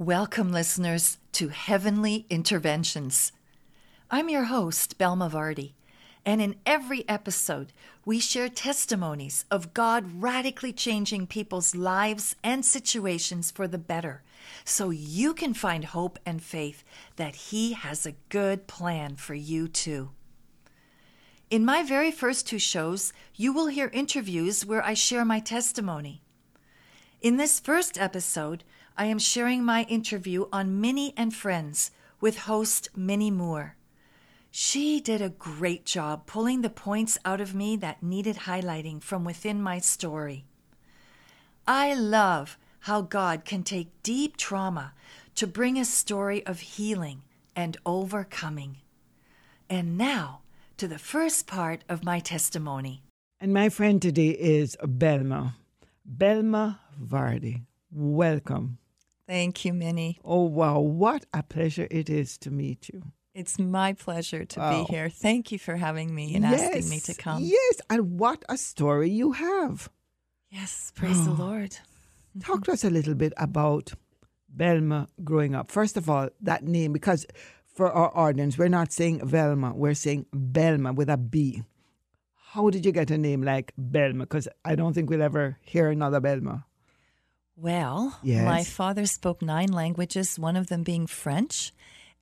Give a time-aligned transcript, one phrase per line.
[0.00, 3.32] Welcome, listeners, to Heavenly Interventions.
[4.12, 5.72] I'm your host, Belma Vardy,
[6.24, 7.72] and in every episode,
[8.04, 14.22] we share testimonies of God radically changing people's lives and situations for the better
[14.64, 16.84] so you can find hope and faith
[17.16, 20.10] that He has a good plan for you too.
[21.50, 26.22] In my very first two shows, you will hear interviews where I share my testimony.
[27.20, 28.62] In this first episode,
[29.00, 33.76] I am sharing my interview on Minnie and Friends with host Minnie Moore.
[34.50, 39.24] She did a great job pulling the points out of me that needed highlighting from
[39.24, 40.46] within my story.
[41.64, 44.94] I love how God can take deep trauma
[45.36, 47.22] to bring a story of healing
[47.54, 48.78] and overcoming.
[49.70, 50.40] And now
[50.76, 53.04] to the first part of my testimony.
[53.38, 55.54] And my friend today is Belma.
[56.04, 57.62] Belma Vardy.
[57.92, 58.78] Welcome.
[59.28, 60.18] Thank you, Minnie.
[60.24, 60.80] Oh, wow.
[60.80, 63.02] What a pleasure it is to meet you.
[63.34, 64.70] It's my pleasure to Wow.
[64.84, 65.10] be here.
[65.10, 67.42] Thank you for having me and asking me to come.
[67.42, 69.90] Yes, and what a story you have.
[70.50, 71.34] Yes, praise the oh.
[71.34, 71.76] Lord.
[72.40, 73.92] Talk to us a little bit about
[74.56, 75.70] Belma growing up.
[75.70, 77.26] First of all, that name, because
[77.66, 81.62] for our audience, we're not saying Velma, we're saying Belma with a B.
[82.52, 84.20] How did you get a name like Belma?
[84.20, 86.64] Because I don't think we'll ever hear another Belma.
[87.60, 88.44] Well, Yes.
[88.44, 91.72] my father spoke nine languages, one of them being French,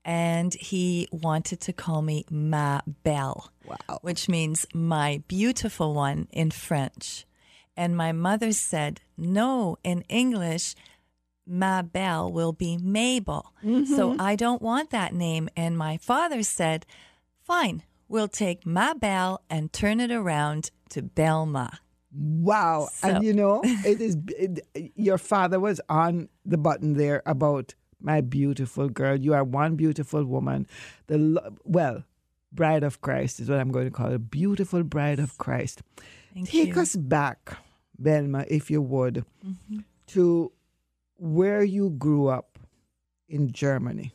[0.04, 3.98] and he wanted to call me Ma Belle, Wow.
[4.00, 7.26] which means my beautiful one in French.
[7.76, 10.74] And my mother said, no, in English,
[11.46, 13.52] Ma Belle will be Mabel.
[13.62, 13.68] So
[14.12, 14.20] mm-hmm.
[14.20, 15.48] I don't want that name.
[15.54, 16.86] And my father said,
[17.42, 21.78] fine, we'll take Ma Belle and turn it around to Belma.
[22.18, 22.88] Wow.
[22.92, 27.74] So- And you know, it is it, your father was on the button there about
[28.00, 29.16] my beautiful girl.
[29.16, 30.66] You are one beautiful woman.
[31.08, 32.04] The lo- well,
[32.52, 34.30] bride of Christ is what I'm going to call it.
[34.30, 35.82] Beautiful bride of Christ.
[36.34, 36.72] Thank Take you.
[36.72, 36.80] Mm-hmm.
[36.80, 37.56] us back,
[38.00, 39.24] Belma, if you would,
[40.08, 40.52] to
[41.16, 42.58] where you grew up
[43.28, 44.12] in Germany.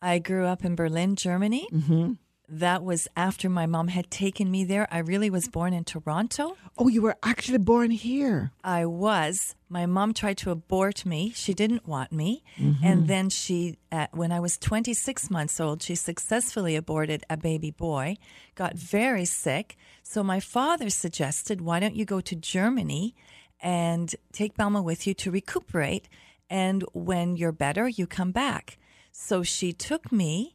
[0.00, 1.66] I grew up in Berlin, Germany.
[1.70, 2.12] hmm
[2.46, 4.86] That was after my mom had taken me there.
[4.90, 6.56] I really was born in Toronto.
[6.76, 8.52] Oh, you were actually born here.
[8.62, 9.54] I was.
[9.70, 11.32] My mom tried to abort me.
[11.34, 12.44] She didn't want me.
[12.84, 17.70] And then she, uh, when I was 26 months old, she successfully aborted a baby
[17.70, 18.16] boy,
[18.54, 19.76] got very sick.
[20.02, 23.14] So my father suggested, why don't you go to Germany
[23.60, 26.08] and take Belma with you to recuperate?
[26.50, 28.76] And when you're better, you come back.
[29.12, 30.53] So she took me.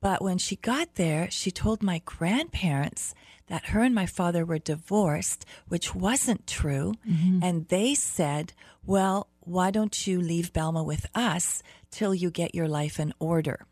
[0.00, 3.14] But when she got there, she told my grandparents
[3.48, 6.94] that her and my father were divorced, which wasn't true.
[7.08, 7.40] Mm-hmm.
[7.42, 8.52] And they said,
[8.86, 13.66] Well, why don't you leave Belma with us till you get your life in order?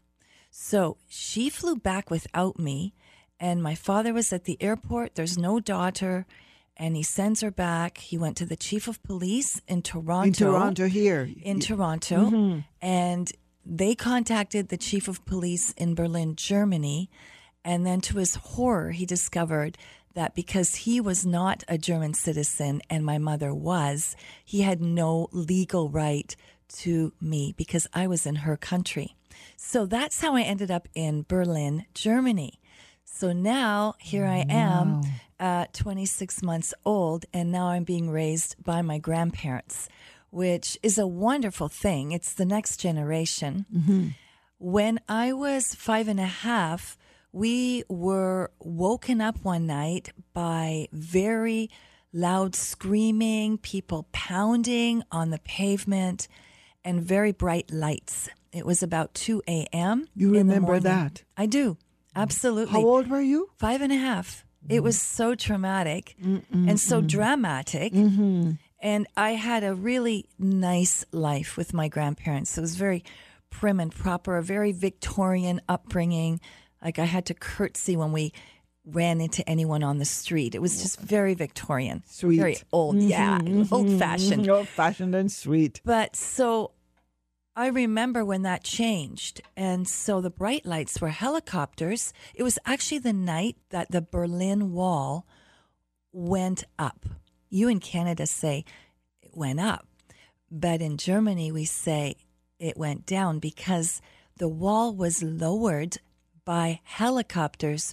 [0.50, 2.94] So she flew back without me,
[3.38, 5.14] and my father was at the airport.
[5.14, 6.26] There's no daughter.
[6.80, 7.98] And he sends her back.
[7.98, 11.28] He went to the chief of police in Toronto In Toronto here.
[11.42, 12.58] in Toronto, mm-hmm.
[12.80, 13.32] and
[13.68, 17.10] they contacted the chief of police in Berlin, Germany.
[17.64, 19.76] And then, to his horror, he discovered
[20.14, 25.28] that because he was not a German citizen and my mother was, he had no
[25.32, 26.34] legal right
[26.68, 29.14] to me because I was in her country.
[29.56, 32.58] So that's how I ended up in Berlin, Germany.
[33.04, 35.02] So now here I oh, am
[35.40, 39.88] at uh, 26 months old, and now I'm being raised by my grandparents,
[40.30, 42.12] which is a wonderful thing.
[42.12, 43.66] It's the next generation.
[43.74, 44.08] Mm-hmm.
[44.58, 46.98] When I was five and a half,
[47.32, 51.70] we were woken up one night by very
[52.12, 56.26] loud screaming, people pounding on the pavement,
[56.84, 58.28] and very bright lights.
[58.52, 60.08] It was about 2 a.m.
[60.16, 61.22] You remember that?
[61.36, 61.76] I do.
[62.16, 62.72] Absolutely.
[62.72, 63.50] How old were you?
[63.58, 64.44] Five and a half.
[64.68, 66.16] It was so traumatic
[66.52, 67.92] and so dramatic.
[67.92, 68.52] Mm-hmm.
[68.80, 72.56] And I had a really nice life with my grandparents.
[72.56, 73.04] It was very
[73.50, 76.40] prim and proper, a very Victorian upbringing.
[76.82, 78.32] Like I had to curtsy when we
[78.84, 80.54] ran into anyone on the street.
[80.54, 82.02] It was just very Victorian.
[82.06, 82.38] Sweet.
[82.38, 82.96] Very old.
[82.96, 83.38] Mm-hmm, yeah.
[83.38, 84.42] Mm-hmm, old fashioned.
[84.42, 84.52] Mm-hmm.
[84.52, 85.81] Old fashioned and sweet.
[85.84, 86.72] But so
[87.56, 89.42] I remember when that changed.
[89.56, 92.12] And so the bright lights were helicopters.
[92.34, 95.26] It was actually the night that the Berlin Wall
[96.12, 97.04] went up.
[97.50, 98.64] You in Canada say
[99.22, 99.86] it went up.
[100.50, 102.16] But in Germany, we say
[102.58, 104.00] it went down because
[104.36, 105.98] the wall was lowered
[106.44, 107.92] by helicopters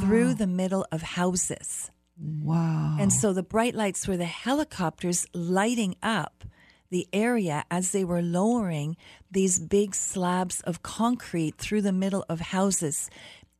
[0.00, 1.90] through the middle of houses.
[2.18, 2.96] Wow.
[2.98, 6.44] And so the bright lights were the helicopters lighting up
[6.90, 8.96] the area as they were lowering
[9.30, 13.10] these big slabs of concrete through the middle of houses.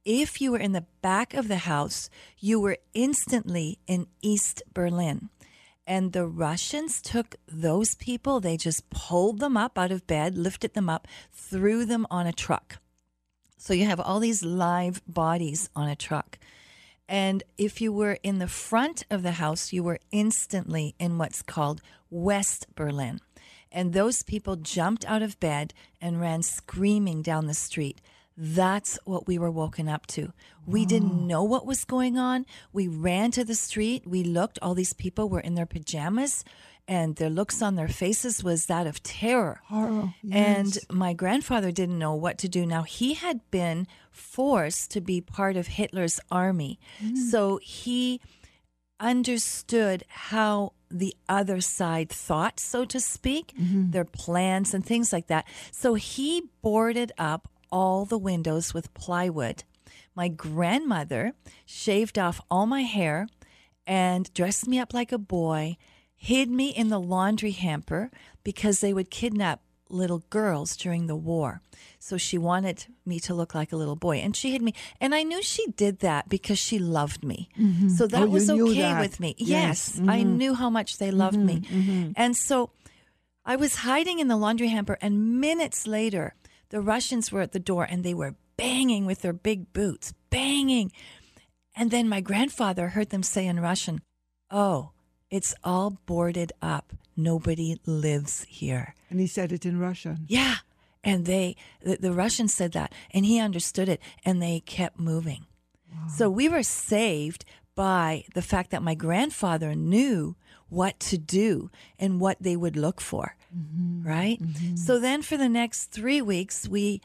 [0.06, 5.30] If you were in the back of the house, you were instantly in East Berlin.
[5.84, 10.74] And the Russians took those people, they just pulled them up out of bed, lifted
[10.74, 12.76] them up, threw them on a truck.
[13.58, 16.38] So you have all these live bodies on a truck.
[17.08, 21.42] And if you were in the front of the house, you were instantly in what's
[21.42, 23.18] called West Berlin.
[23.72, 28.00] And those people jumped out of bed and ran screaming down the street.
[28.36, 30.32] That's what we were woken up to.
[30.66, 32.44] We didn't know what was going on.
[32.72, 34.06] We ran to the street.
[34.06, 34.58] We looked.
[34.60, 36.44] All these people were in their pajamas,
[36.86, 39.62] and their looks on their faces was that of terror.
[39.66, 40.14] Horror.
[40.30, 42.66] And my grandfather didn't know what to do.
[42.66, 46.78] Now, he had been forced to be part of Hitler's army.
[47.02, 47.16] Mm.
[47.16, 48.20] So he
[49.00, 53.90] understood how the other side thought, so to speak, mm-hmm.
[53.90, 55.46] their plans and things like that.
[55.72, 59.64] So he boarded up all the windows with plywood.
[60.14, 61.32] My grandmother
[61.64, 63.28] shaved off all my hair
[63.86, 65.76] and dressed me up like a boy,
[66.14, 68.10] hid me in the laundry hamper
[68.42, 71.60] because they would kidnap little girls during the war.
[71.98, 74.16] So she wanted me to look like a little boy.
[74.16, 74.74] And she hid me.
[75.00, 77.48] And I knew she did that because she loved me.
[77.58, 77.90] Mm-hmm.
[77.90, 79.00] So that Oh, was okay that.
[79.00, 79.34] with me.
[79.38, 79.90] Yes.
[79.90, 80.04] Mm-hmm.
[80.04, 80.36] Yes, I mm-hmm.
[80.36, 81.60] knew how much they loved me.
[81.60, 82.12] Mm-hmm.
[82.16, 82.70] And so
[83.44, 86.34] I was hiding in the laundry hamper, and minutes later,
[86.70, 90.92] the Russians were at the door and they were banging with their big boots, banging.
[91.76, 94.00] And then my grandfather heard them say in Russian,
[94.50, 94.90] Oh,
[95.30, 96.92] it's all boarded up.
[97.16, 98.94] Nobody lives here.
[99.10, 100.24] and he said it in Russian.
[100.28, 100.56] Yeah.
[101.02, 105.46] And they, the, the Russians said that, and he understood it, and they kept moving.
[106.16, 110.34] So we were saved by the fact that my grandfather knew
[110.68, 113.36] what to do and what they would look for.
[113.56, 114.06] Mm-hmm.
[114.06, 114.40] Right?
[114.40, 114.76] Mm-hmm.
[114.76, 117.00] So then for the next three weeks, we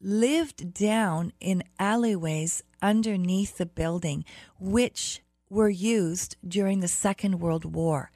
[0.00, 4.24] lived down in alleyways underneath the building,
[4.58, 8.10] which were used during the Second World War.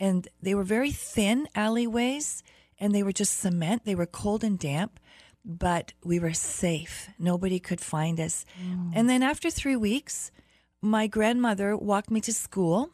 [0.00, 2.42] And they were very thin alleyways
[2.78, 3.84] and they were just cement.
[3.84, 5.00] They were cold and damp,
[5.44, 7.08] but we were safe.
[7.18, 8.44] Nobody could find us.
[8.62, 8.92] Mm.
[8.94, 10.30] And then after three weeks,
[10.80, 12.90] my grandmother walked me to school.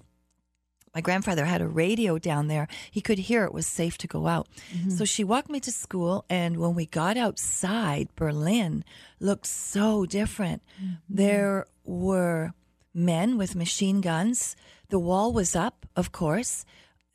[0.94, 2.68] My grandfather had a radio down there.
[2.90, 4.46] He could hear it was safe to go out.
[4.54, 5.04] So mm-hmm.
[5.04, 6.24] she walked me to school.
[6.30, 8.84] And when we got outside, Berlin
[9.18, 10.62] looked so different.
[10.80, 10.94] Mm-hmm.
[11.08, 12.52] There were
[12.94, 14.54] men with machine guns.
[14.88, 16.64] The wall was up, of course.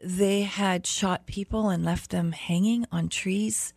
[0.04, 3.74] They had shot people and left them hanging on trees.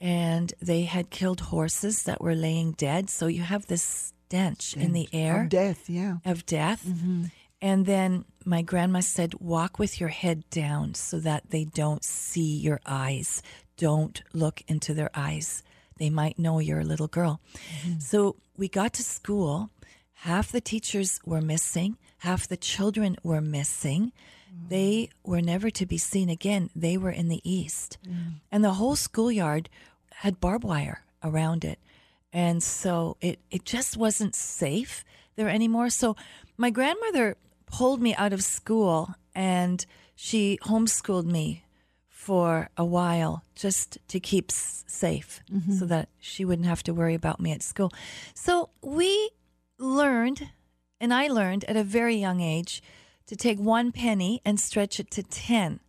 [0.00, 3.10] And they had killed horses that were laying dead.
[3.10, 6.16] So you have this stench in the air Of death, yeah.
[6.24, 6.84] of death.
[6.88, 7.24] Mm-hmm.
[7.62, 12.56] And then my grandma said, Walk with your head down so that they don't see
[12.56, 13.40] your eyes.
[13.76, 15.62] Don't look into their eyes.
[15.98, 17.40] They might know you're a little girl.
[17.54, 18.00] Mm-hmm.
[18.00, 19.70] So we got to school.
[20.14, 24.12] Half the teachers were missing, half the children were missing.
[24.48, 24.68] Mm.
[24.68, 26.70] They were never to be seen again.
[26.76, 27.98] They were in the east.
[28.06, 28.34] Mm.
[28.52, 29.68] And the whole schoolyard
[30.12, 31.80] had barbed wire around it.
[32.32, 35.04] And so it, it just wasn't safe
[35.34, 35.90] there anymore.
[35.90, 36.14] So
[36.56, 37.36] my grandmother
[37.72, 39.84] pulled me out of school and
[40.14, 41.64] she homeschooled me
[42.08, 45.72] for a while just to keep s- safe mm-hmm.
[45.72, 47.90] so that she wouldn't have to worry about me at school.
[48.34, 49.30] So we
[49.78, 50.50] learned,
[51.00, 52.82] and I learned at a very young age,
[53.26, 55.80] to take one penny and stretch it to 10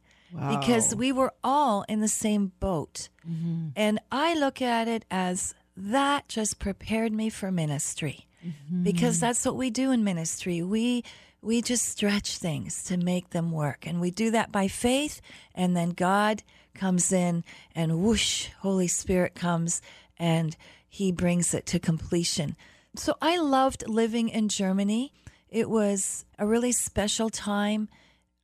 [0.49, 3.09] because we were all in the same boat.
[3.29, 3.67] Mm-hmm.
[3.75, 8.83] And I look at it as that just prepared me for ministry mm-hmm.
[8.83, 10.61] because that's what we do in ministry.
[10.63, 11.03] We
[11.43, 15.21] we just stretch things to make them work and we do that by faith
[15.53, 16.41] and then God
[16.73, 17.43] comes in
[17.75, 19.81] and whoosh Holy Spirit comes
[20.17, 20.55] and
[20.87, 22.55] he brings it to completion.
[22.95, 25.11] So I loved living in Germany.
[25.49, 27.89] It was a really special time.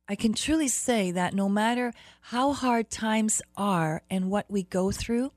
[0.08, 4.90] I can truly say that no matter how hard times are and what we go
[4.90, 5.32] through,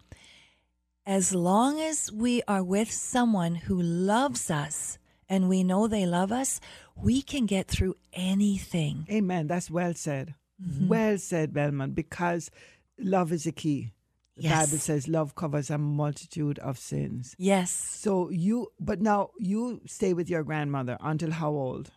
[1.06, 4.98] as long as we are with someone who loves us
[5.30, 6.60] and we know they love us,
[6.96, 9.08] we can get through anything.
[9.12, 9.48] Amen.
[9.48, 10.36] That's well said.
[10.64, 10.88] Mm-hmm.
[10.88, 12.52] Well said, Belma, because
[13.00, 13.92] love is the key.
[14.36, 14.66] The Yes.
[14.66, 17.36] Bible says love covers a multitude of sins.
[17.38, 21.92] Yes, So you, but now you stay with your grandmother until how old?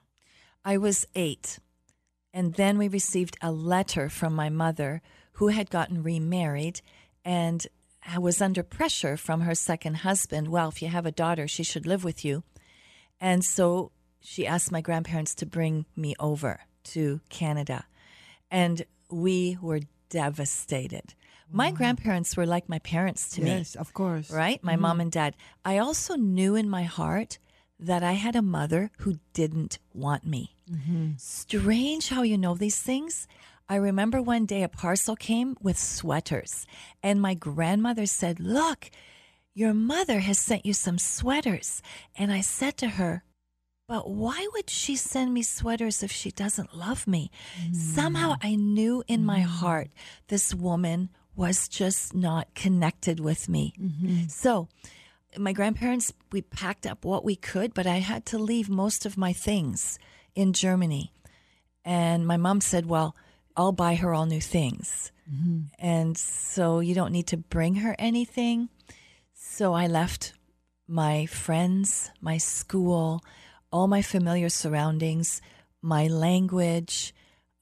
[0.64, 1.59] I was eight.
[2.35, 5.00] And then we received a letter from my mother
[5.33, 6.83] who had gotten remarried
[7.25, 7.66] and
[8.18, 10.49] was under pressure from her second husband.
[10.49, 12.42] Well, if you have a daughter, she should live with you.
[13.20, 17.87] And so she asked my grandparents to bring me over to Canada.
[18.50, 21.14] And we were devastated.
[21.50, 24.30] My grandparents were like my parents to me yes, of course.
[24.30, 24.62] right?
[24.64, 25.00] My mom mm-hmm.
[25.02, 25.37] and dad.
[25.64, 27.38] I also knew in my heart
[27.78, 30.56] that I had a mother who didn't want me.
[30.70, 31.11] Mm-hmm.
[31.18, 33.28] Strange how you know these things.
[33.68, 36.66] I remember one day a parcel came with sweaters,
[37.02, 38.90] and my grandmother said, Look,
[39.56, 41.82] your mother has sent you some sweaters.
[42.14, 43.25] And I said to her,
[43.88, 47.30] but why would she send me sweaters if she doesn't love me?
[47.72, 48.38] Somehow mm.
[48.42, 49.44] I knew in my mm.
[49.44, 49.88] heart
[50.28, 53.72] this woman was just not connected with me.
[53.80, 54.26] Mm-hmm.
[54.28, 54.68] So,
[55.38, 59.16] my grandparents, we packed up what we could, but I had to leave most of
[59.16, 59.98] my things
[60.34, 61.12] in Germany.
[61.84, 63.14] And my mom said, Well,
[63.56, 65.12] I'll buy her all new things.
[65.32, 65.60] Mm-hmm.
[65.78, 68.68] And so you don't need to bring her anything.
[69.49, 70.35] So I left
[70.87, 73.23] my friends, my school,
[73.73, 75.41] all my familiar surroundings,
[75.81, 77.15] my language,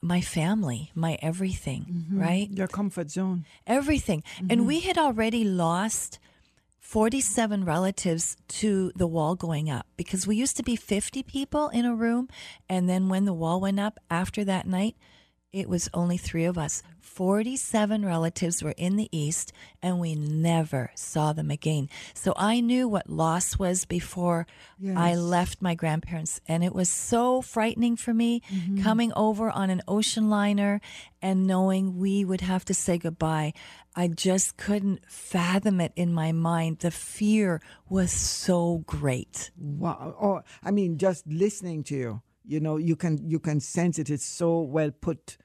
[0.03, 2.21] my family, my everything, mm-hmm.
[2.21, 2.51] right?
[2.51, 3.47] Your comfort zone.
[3.65, 4.25] Everything.
[4.39, 4.67] And mm-hmm.
[4.67, 6.19] we had already lost
[6.81, 11.85] 47 relatives to the wall going up because we used to be 50 people in
[11.85, 12.29] a room.
[12.69, 14.97] And then when the wall went up after that night,
[15.53, 16.83] it was only three of us.
[17.15, 21.89] 47 relatives were in the East, and we never saw them again.
[22.13, 24.49] So I knew what loss was before
[24.97, 26.41] I left my grandparents.
[26.49, 28.83] And it was so frightening for me mm-hmm.
[28.83, 30.81] coming over on an ocean liner
[31.23, 33.53] and knowing we would have to say goodbye.
[33.95, 36.81] I just couldn't fathom it in my mind.
[36.81, 39.53] The fear was so great.
[39.57, 40.17] Wow.
[40.21, 44.11] Oh, I mean, just listening to you, you know, you can you can sense it.
[44.11, 45.39] It's so well put.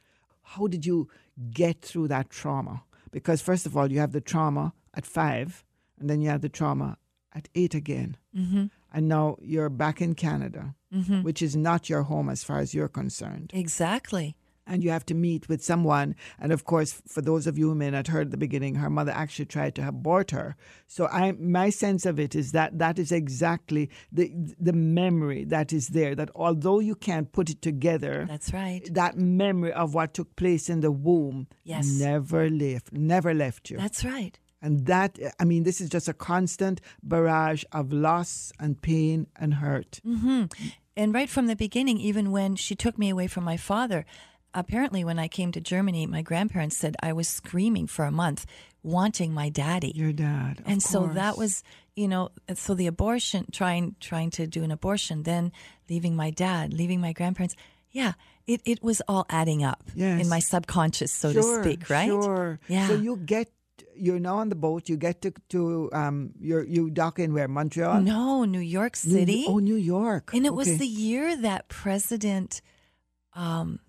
[0.53, 1.07] How did you
[1.51, 2.83] get through that trauma?
[3.11, 5.63] Because first of all, you have the trauma at five,
[5.99, 6.97] and then you have the trauma
[7.33, 8.65] at eight again, mm-hmm.
[8.91, 10.73] and now you're back in Canada,
[11.21, 13.51] which is not your home as far as you're concerned.
[13.53, 14.35] Exactly.
[14.69, 16.15] And you have to meet with someone.
[16.39, 18.89] And of course, for those of you who may not heard at the beginning, her
[18.89, 20.55] mother actually tried to abort her.
[20.88, 25.73] So I, my sense of it is that that is exactly the the memory that
[25.73, 26.13] is there.
[26.15, 28.81] That although you can't put it together, That's right.
[28.93, 31.85] that memory of what took place in the womb Yes.
[31.99, 33.77] never left, never left you.
[33.77, 34.38] That's right.
[34.61, 39.53] and that, I mean, this is just a constant barrage of loss and pain and
[39.63, 40.01] hurt.
[40.05, 40.45] Mm-hmm.
[40.97, 44.05] And right from the beginning, even when she took me away from my father,
[44.53, 48.45] apparently when I came to Germany, my grandparents said I was screaming for a month,
[48.83, 49.91] wanting my daddy.
[49.95, 51.63] Your dad, and so that was,
[51.95, 55.51] you know, so the abortion, trying trying to do an abortion, then
[55.89, 57.55] leaving my dad, leaving my grandparents.
[57.91, 58.13] Yeah,
[58.45, 60.21] it, it was all adding up Yes.
[60.21, 62.07] in my subconscious, so sure, to speak, right?
[62.07, 62.59] Sure.
[62.67, 62.87] Yeah.
[62.87, 63.49] So you get
[63.95, 64.87] you're now on the boat.
[64.89, 68.01] You get to to um you you dock in where Montreal.
[68.01, 69.45] No, New York New- City.
[69.47, 70.31] oh, New York.
[70.33, 72.61] and it was the year that President
[73.33, 73.79] um,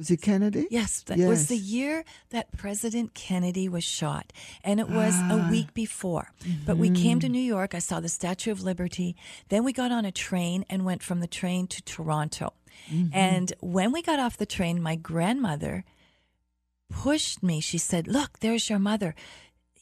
[0.00, 0.66] was it Kennedy?
[0.70, 4.32] Yes, that was the year that President Kennedy was shot.
[4.64, 5.48] And it was a Ah.
[5.50, 6.32] week before.
[6.66, 7.32] But we came to Mm-hmm.
[7.32, 7.74] New York.
[7.74, 9.14] I saw the Statue of Liberty.
[9.50, 12.54] Then we got on a train and went from the train to Toronto.
[12.90, 13.14] Mm-hmm.
[13.14, 15.84] And when we got off the train, my grandmother
[16.88, 17.60] pushed me.
[17.60, 19.14] She said, Look, there's your mother.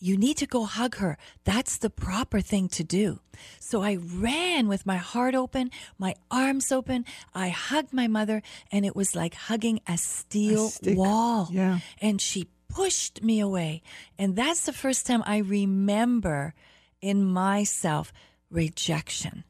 [0.01, 1.19] You need to go hug her.
[1.45, 3.21] That's the proper thing to do.
[3.59, 7.05] So I ran with my heart open, my arms open.
[7.35, 10.97] I hugged my mother, and it was like hugging a steel stick.
[10.97, 11.49] wall.
[11.51, 11.81] Yeah.
[12.01, 13.83] And she pushed me away.
[14.19, 16.55] And that's the first time I remember
[17.01, 18.13] in myself
[18.51, 19.45] rejection.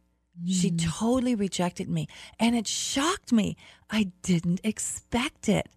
[0.47, 0.99] She mm.
[0.99, 2.07] totally rejected me.
[2.39, 3.57] And it shocked me.
[3.91, 5.69] I didn't expect it.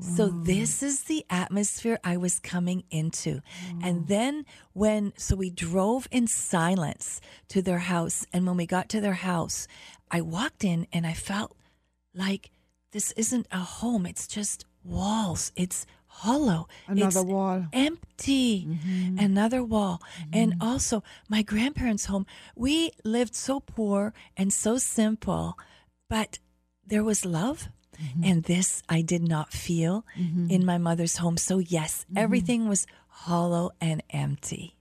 [0.00, 0.44] So mm.
[0.44, 3.40] this is the atmosphere I was coming into.
[3.82, 4.06] And mm.
[4.08, 9.00] then when so we drove in silence to their house and when we got to
[9.00, 9.66] their house,
[10.10, 11.56] I walked in and I felt
[12.14, 12.50] like
[12.92, 15.52] this isn't a home, it's just walls.
[15.56, 16.68] It's hollow.
[16.86, 17.66] Another it's wall.
[17.72, 18.66] empty.
[18.66, 19.18] Mm-hmm.
[19.18, 20.02] Another wall.
[20.32, 20.68] And mm-hmm.
[20.68, 22.26] also my grandparents' home,
[22.56, 25.58] we lived so poor and so simple,
[26.08, 26.38] but
[26.86, 27.68] there was love.
[28.02, 28.24] Mm-hmm.
[28.24, 30.50] And this I did not feel mm-hmm.
[30.50, 31.36] in my mother's home.
[31.36, 32.18] So, yes, mm-hmm.
[32.18, 34.76] everything was hollow and empty.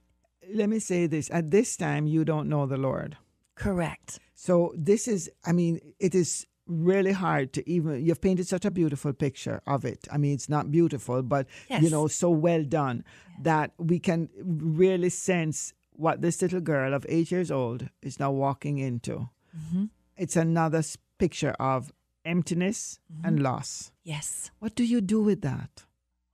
[0.53, 3.17] Let me say this: at this time, you don't know the Lord.
[3.55, 4.19] Correct.
[4.35, 8.05] So this is, I mean, it is really hard to even.
[8.05, 10.07] You've painted such a beautiful picture of it.
[10.11, 13.03] I mean, it's not beautiful, but you know, so well done
[13.41, 18.31] that we can really sense what this little girl of eight years old is now
[18.31, 19.29] walking into.
[19.57, 19.85] Mm-hmm.
[20.15, 20.83] It's another
[21.17, 21.91] picture of
[22.27, 23.25] emptiness Mm-hmm.
[23.27, 23.91] and loss.
[24.03, 24.51] Yes.
[24.59, 25.85] What do you do with that?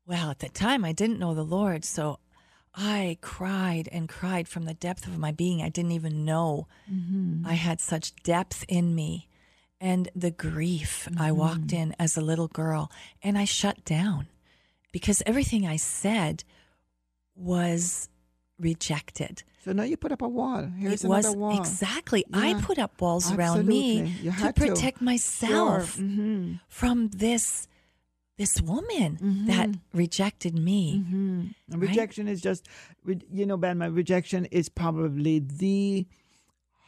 [0.06, 1.86] Well, at the time, I didn't know the Lord.
[1.86, 2.20] So
[2.76, 5.62] I cried and cried from the depth of my being.
[5.62, 6.68] I didn't even know
[7.46, 9.30] I had such depth in me.
[9.80, 12.90] And the grief I walked in as a little girl
[13.22, 14.28] and I shut down.
[14.92, 16.44] because everything I said
[17.36, 18.10] was
[18.60, 19.44] rejected.
[19.64, 20.64] So now you put up a wall.
[20.78, 21.60] Here's it was another wall.
[21.62, 22.26] exactly.
[22.34, 24.24] I put up walls around me Absolutely.
[24.24, 24.62] To had to.
[24.68, 27.68] protect myself hmm from this
[28.38, 30.98] this woman that rejected me.
[30.98, 31.90] hmm And Right?
[31.90, 32.68] rejection is just,
[33.32, 36.08] you know, Ben, my rejection is probably the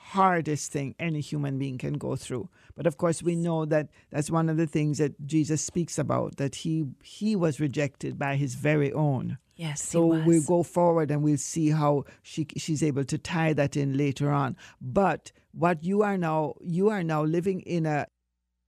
[0.09, 2.49] hardest thing any human being can go through.
[2.75, 6.37] But of course, we know that that's one of the things that Jesus speaks about,
[6.37, 9.37] that he he was rejected by his very own.
[9.57, 13.77] Yes, So we'll go forward and we'll see how she she's able to tie that
[13.77, 14.57] in later on.
[14.81, 18.05] But what you are now, you are now living in a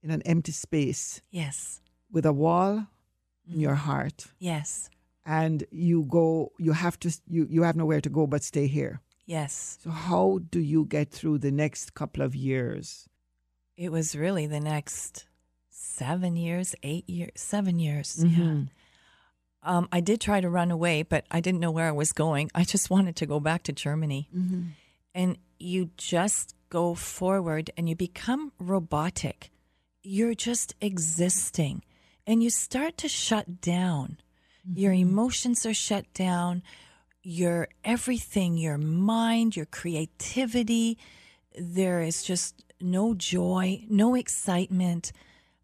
[0.02, 2.74] in an empty space yes, with a wall
[3.48, 3.54] Mm-hmm.
[3.56, 4.90] in your heart, yes,
[5.26, 6.52] and you go.
[6.60, 7.10] You have to.
[7.30, 9.00] You you have nowhere to go but stay here.
[9.26, 9.78] yes.
[9.82, 13.08] So how do you get through the next couple of years?
[13.78, 15.28] It was really the next
[15.70, 18.22] seven years, eight years, seven years.
[18.24, 18.64] Yeah.
[19.68, 22.50] Um, I did try to run away, but I didn't know where I was going.
[22.56, 24.30] I just wanted to go back to Germany.
[24.36, 24.72] Mhm.
[25.14, 29.52] And you just go forward and you become robotic.
[30.04, 31.84] You're just existing
[32.26, 34.18] and you start to shut down.
[34.74, 36.62] Your emotions are shut down.
[37.24, 40.98] Your everything, your mind, your creativity,
[41.58, 45.12] there is just no joy, no excitement.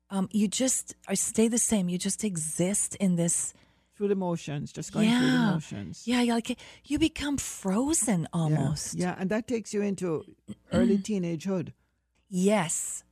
[0.09, 1.89] Um, you just stay the same.
[1.89, 3.53] You just exist in this
[3.95, 6.07] Through the motions, just going through the yeah, motions.
[6.07, 6.21] yeah.
[6.33, 8.27] Like you become frozen Yeah.
[8.33, 8.95] almost.
[8.95, 10.23] Yeah, and that takes you into
[10.71, 11.73] early teenagehood.
[12.27, 13.03] Yes,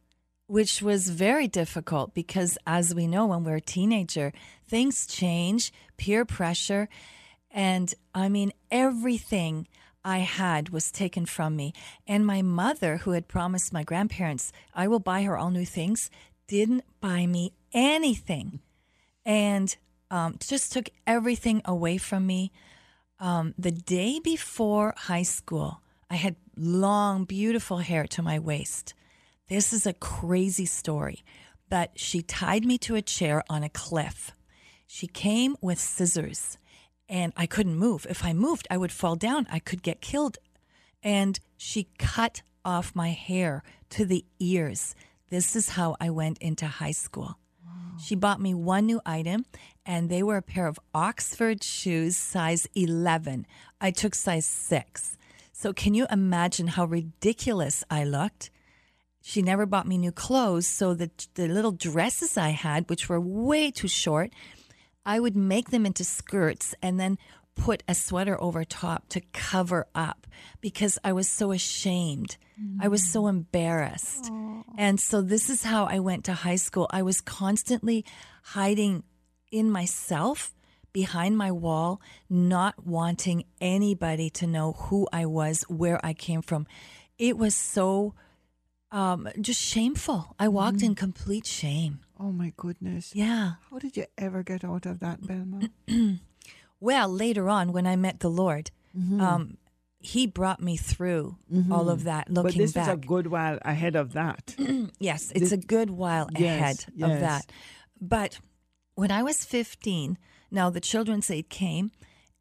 [0.47, 4.33] which was very difficult because, as we know, when we're a teenager,
[4.67, 6.89] things change, peer pressure.
[7.51, 9.67] And I mean, everything
[10.03, 11.73] I had was taken from me.
[12.07, 16.09] And my mother, who had promised my grandparents, I will buy her all new things,
[16.47, 18.61] didn't buy me anything.
[19.23, 19.75] And
[20.11, 22.51] um, just took everything away from me.
[23.19, 28.93] Um, the day before high school, I had long, beautiful hair to my waist.
[29.47, 31.23] This is a crazy story,
[31.69, 34.31] but she tied me to a chair on a cliff.
[34.85, 36.57] She came with scissors,
[37.07, 38.05] and I couldn't move.
[38.09, 39.47] If I moved, I would fall down.
[39.49, 40.37] I could get killed.
[41.01, 44.95] And she cut off my hair to the ears.
[45.29, 47.37] This is how I went into high school.
[48.03, 49.45] She bought me one new item,
[49.85, 53.45] and they were a pair of Oxford shoes, size 11.
[53.79, 55.17] I took size 6.
[55.53, 58.49] So, can you imagine how ridiculous I looked?
[59.21, 63.21] She never bought me new clothes, so the, the little dresses I had, which were
[63.21, 64.31] way too short,
[65.05, 67.19] I would make them into skirts and then
[67.55, 70.27] put a sweater over top to cover up
[70.61, 72.37] because I was so ashamed.
[72.79, 74.31] I was so embarrassed.
[74.77, 76.87] And so this is how I went to high school.
[76.91, 78.05] I was constantly
[78.43, 79.03] hiding
[79.51, 80.53] in myself
[80.93, 86.67] behind my wall, not wanting anybody to know who I was, where I came from.
[87.17, 88.13] It was so
[88.91, 90.35] um, just shameful.
[90.37, 91.99] I walked in complete shame.
[92.19, 93.15] Oh my goodness.
[93.15, 93.53] Yeah.
[93.69, 95.69] How did you ever get out of that, Belma?
[96.81, 99.21] Well, later on, when I met the Lord, Mm-hmm.
[99.21, 99.57] um,
[99.99, 101.37] He brought me through
[101.71, 102.27] all of that.
[102.29, 104.55] Looking back, but this back, was a good while ahead of that.
[104.99, 107.11] yes, it's a good while Yes, ahead yes.
[107.11, 107.45] of that.
[108.01, 108.39] But
[108.95, 110.17] when I was fifteen,
[110.49, 111.91] now the children's aid came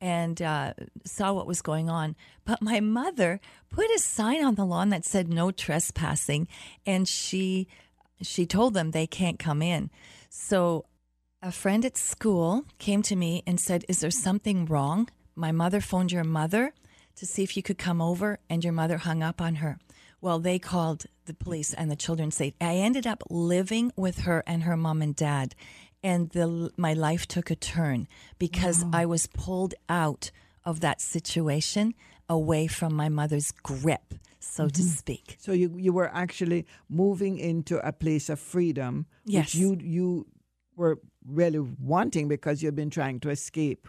[0.00, 0.72] and uh,
[1.04, 2.16] saw what was going on.
[2.44, 6.48] But my mother put a sign on the lawn that said "No trespassing,"
[6.86, 7.68] and she
[8.22, 9.90] she told them they can't come in.
[10.30, 10.86] So
[11.42, 15.08] a friend at school came to me and said, Is there something wrong?
[15.34, 16.74] My mother phoned your mother
[17.16, 19.78] to see if you could come over, and your mother hung up on her.
[20.20, 22.54] Well, they called the police and the children's aid.
[22.60, 25.54] I ended up living with her and her mom and dad,
[26.02, 28.06] and the, my life took a turn
[28.38, 30.30] because I was pulled out
[30.64, 31.94] of that situation
[32.28, 34.90] away from my mother's grip, so to mm-hmm.
[34.90, 35.36] speak.
[35.38, 39.46] So you you were actually moving into a place of freedom, Yes.
[39.46, 40.26] which you you
[40.76, 43.88] were really wanting because you've been trying to escape,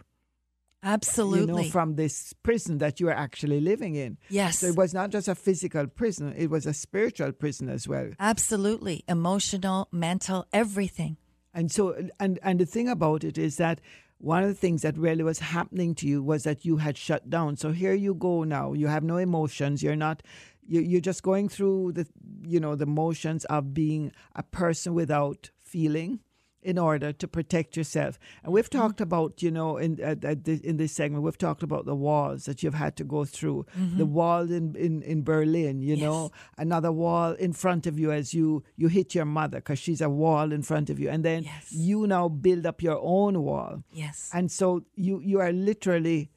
[0.82, 1.40] Absolutely.
[1.40, 4.18] you know, from this prison that you are actually living in.
[4.28, 4.58] yes.
[4.58, 8.10] So it was not just a physical prison; it was a spiritual prison as well.
[8.18, 9.04] Absolutely.
[9.08, 11.16] Emotional, mental, everything.
[11.54, 13.80] And so, and and the thing about it is that
[14.18, 17.28] one of the things that really was happening to you was that you had shut
[17.28, 17.56] down.
[17.56, 18.72] So here you go now.
[18.72, 19.82] You have no emotions.
[19.82, 20.22] You're not.
[20.66, 22.06] You, you're just going through the,
[22.46, 26.20] you know, the motions of being a person without feeling,
[26.62, 28.18] in order to protect yourself.
[28.42, 28.78] And we've mm-hmm.
[28.80, 31.94] talked about, you know, in at, at the, in this segment, we've talked about the
[31.94, 33.66] walls that you've had to go through.
[33.78, 33.98] Mm-hmm.
[33.98, 38.32] The wall in, in, in Berlin, you know, another wall in front of you as
[38.32, 41.42] you you hit your mother because she's a wall in front of you, and then
[41.42, 41.72] Yes.
[41.72, 43.82] you now build up your own wall.
[43.92, 44.30] Yes.
[44.32, 46.30] And so you you are literally,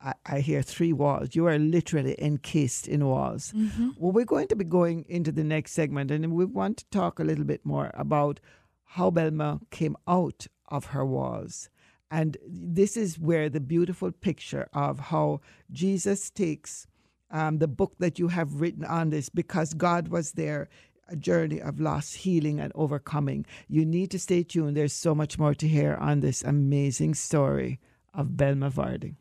[0.00, 1.34] I, I hear three walls.
[1.34, 3.52] You are literally encased in walls.
[3.54, 3.90] Mm-hmm.
[3.98, 7.18] Well, we're going to be going into the next segment, and we want to talk
[7.18, 8.40] a little bit more about
[8.86, 11.68] how Belma came out of her walls.
[12.10, 15.40] And this is where the beautiful picture of how
[15.72, 16.86] Jesus takes
[17.30, 20.68] um, the book that you have written on this because God was there,
[21.08, 23.44] a journey of loss, healing, and overcoming.
[23.68, 24.76] You need to stay tuned.
[24.76, 27.80] There's so much more to hear on this amazing story
[28.14, 29.16] of Belma Vardy.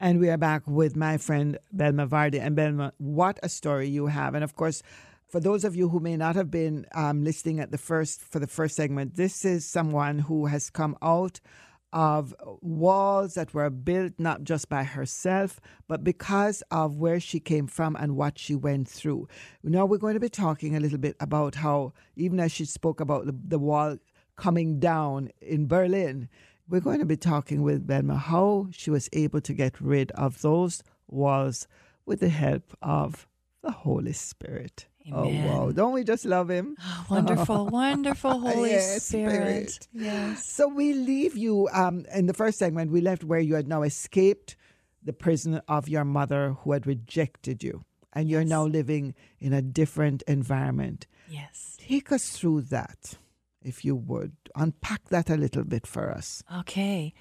[0.00, 2.40] And we are back with my friend Belma Vardy.
[2.40, 4.34] And Belma, what a story you have.
[4.34, 4.82] And of course,
[5.34, 8.38] for those of you who may not have been um, listening at the first for
[8.38, 11.40] the first segment, this is someone who has come out
[11.92, 17.66] of walls that were built not just by herself, but because of where she came
[17.66, 19.26] from and what she went through.
[19.64, 23.00] Now we're going to be talking a little bit about how, even as she spoke
[23.00, 23.96] about the, the wall
[24.36, 26.28] coming down in Berlin,
[26.68, 30.42] we're going to be talking with Belma how she was able to get rid of
[30.42, 31.66] those walls
[32.06, 33.26] with the help of
[33.62, 34.86] the Holy Spirit.
[35.12, 35.70] Oh wow!
[35.70, 36.76] Don't we just love him?
[36.80, 39.70] Oh, wonderful, wonderful Holy Yes, Spirit.
[39.70, 39.88] Spirit.
[39.92, 40.46] Yes.
[40.46, 42.90] So we leave you um, in the first segment.
[42.90, 44.56] We left where you had now escaped
[45.02, 48.48] the prison of your mother who had rejected you, and you're Yes.
[48.48, 51.06] now living in a different environment.
[51.28, 51.76] Yes.
[51.78, 53.14] Take us through that,
[53.62, 54.32] if you would.
[54.56, 56.42] Unpack that a little bit for us.
[56.60, 57.12] Okay.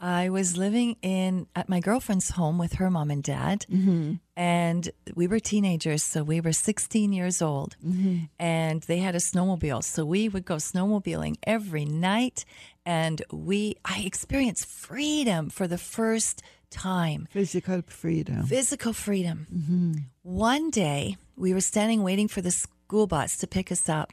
[0.00, 4.14] I was living in at my girlfriend's home with her mom and dad, mm-hmm.
[4.36, 8.24] and we were teenagers, so we were 16 years old, mm-hmm.
[8.38, 12.44] and they had a snowmobile, so we would go snowmobiling every night,
[12.84, 17.26] and we I experienced freedom for the first time.
[17.30, 18.44] Physical freedom.
[18.46, 19.46] Physical freedom.
[19.52, 19.92] Mm-hmm.
[20.22, 24.12] One day, we were standing waiting for the school bus to pick us up,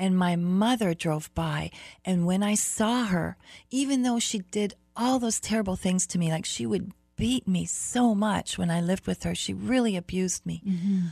[0.00, 1.70] and my mother drove by.
[2.04, 3.36] And when I saw her,
[3.70, 7.66] even though she did all those terrible things to me, like she would beat me
[7.66, 10.62] so much when I lived with her, she really abused me.
[10.66, 11.06] Mm-hmm.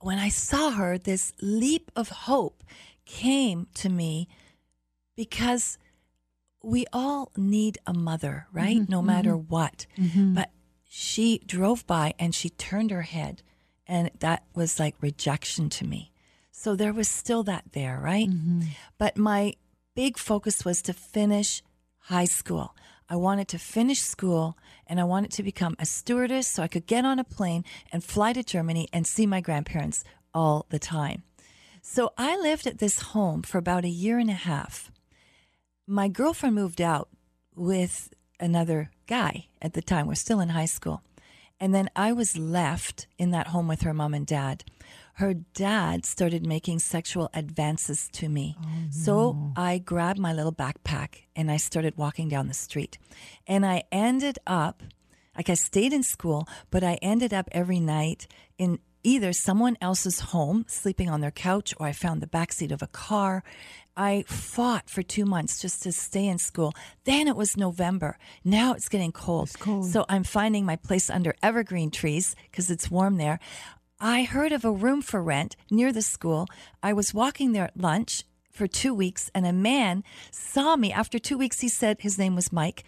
[0.00, 2.62] When I saw her, this leap of hope
[3.06, 4.28] came to me
[5.16, 5.78] because
[6.62, 8.76] we all need a mother, right?
[8.76, 8.92] Mm-hmm.
[8.92, 9.48] no matter mm-hmm.
[9.50, 9.86] what.
[10.34, 10.50] But
[10.84, 13.42] she drove by and she turned her head,
[13.86, 16.12] and that was like rejection to me.
[16.64, 18.28] So there was still that there, right?
[18.28, 18.62] Mm-hmm.
[18.98, 19.54] But my
[19.94, 21.62] big focus was to finish
[21.98, 22.74] high school.
[23.08, 26.86] I wanted to finish school and I wanted to become a stewardess so I could
[26.86, 31.22] get on a plane and fly to Germany and see my grandparents all the time.
[31.82, 34.90] So I lived at this home for about a year and a half
[35.86, 37.08] my girlfriend moved out
[37.54, 40.06] with another guy at the time.
[40.06, 41.02] We're still in high school.
[41.60, 44.64] And then I was left in that home with her mom and dad.
[45.14, 48.56] Her dad started making sexual advances to me.
[48.60, 52.98] Oh, so I grabbed my little backpack and I started walking down the street.
[53.46, 54.82] And I ended up,
[55.36, 58.26] like I stayed in school, but I ended up every night
[58.58, 62.82] in either someone else's home, sleeping on their couch, or I found the backseat of
[62.82, 63.44] a car.
[63.96, 66.72] I fought for two months just to stay in school.
[67.04, 68.18] Then it was November.
[68.42, 69.50] Now it's getting cold.
[69.60, 69.86] cold.
[69.86, 73.38] So I'm finding my place under evergreen trees because it's warm there.
[74.00, 76.46] I heard of a room for rent near the school.
[76.82, 80.92] I was walking there at lunch for two weeks, and a man saw me.
[80.92, 82.84] After two weeks, he said his name was Mike.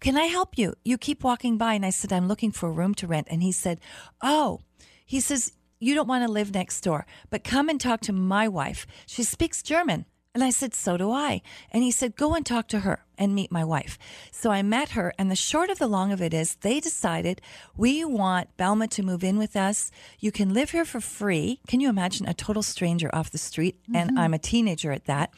[0.00, 0.74] Can I help you?
[0.84, 1.74] You keep walking by.
[1.74, 3.26] And I said, I'm looking for a room to rent.
[3.30, 3.80] And he said,
[4.22, 4.60] Oh,
[5.04, 8.48] he says, You don't want to live next door, but come and talk to my
[8.48, 8.86] wife.
[9.06, 10.06] She speaks German.
[10.34, 11.42] And I said, So do I.
[11.72, 13.98] And he said, Go and talk to her and meet my wife.
[14.30, 15.12] So I met her.
[15.18, 17.40] And the short of the long of it is, they decided
[17.76, 19.90] we want Belma to move in with us.
[20.20, 21.60] You can live here for free.
[21.66, 23.76] Can you imagine a total stranger off the street?
[23.94, 25.32] And I'm a teenager at that.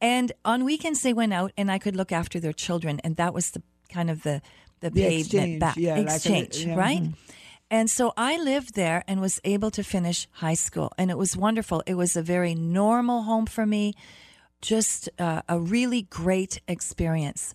[0.00, 3.00] And on weekends, they went out and I could look after their children.
[3.02, 4.42] And that was the kind of the,
[4.80, 7.02] the, The pavement exchange, back yeah, like a- exchange, yeah, right?
[7.02, 7.14] mhm.
[7.70, 10.92] And so I lived there and was able to finish high school.
[10.98, 11.82] And it was wonderful.
[11.86, 13.94] It was a very normal home for me,
[14.60, 17.54] just uh, a really great experience.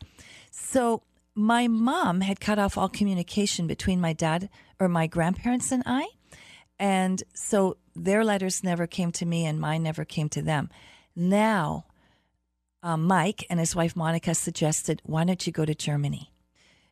[0.51, 1.04] So
[1.36, 4.49] my mom had cut off all communication between my dad
[4.80, 6.08] or my grandparents and I.
[6.80, 10.69] And so their letters never came to me and mine never came to them.
[11.13, 11.86] Now,
[12.82, 16.32] uh, Mike and his wife Monica suggested, why don't you go to Germany?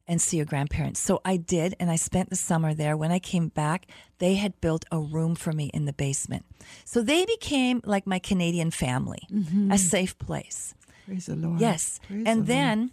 [0.07, 0.99] And see your grandparents.
[0.99, 2.97] So I did, and I spent the summer there.
[2.97, 3.87] When I came back,
[4.19, 6.45] they had built a room for me in the basement.
[6.85, 9.27] So they became like my Canadian family,
[9.71, 10.75] a safe place.
[11.05, 11.59] Praise the Lord.
[11.59, 11.99] Yes.
[12.07, 12.47] Praise and the Lord.
[12.47, 12.91] then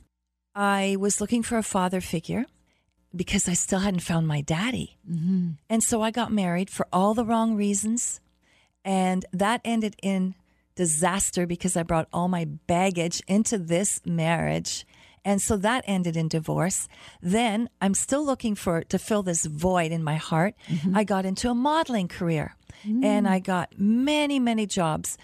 [0.55, 2.47] I was looking for a father figure
[3.15, 4.99] because I still hadn't found my daddy.
[5.09, 5.51] Mm-hmm.
[5.69, 8.21] And so I got married for all the wrong reasons.
[8.85, 10.35] And that ended in
[10.75, 14.87] disaster because I brought all my baggage into this marriage.
[15.31, 16.89] And so that ended in divorce.
[17.23, 20.55] Then I'm still looking for to fill this void in my heart.
[20.67, 20.97] Mm-hmm.
[20.97, 23.45] I got into a modeling career and I mm.
[23.45, 25.17] got many, many jobs